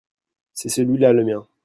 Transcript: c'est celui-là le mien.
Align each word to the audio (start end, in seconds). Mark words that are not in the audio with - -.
c'est 0.53 0.69
celui-là 0.69 1.13
le 1.13 1.23
mien. 1.23 1.47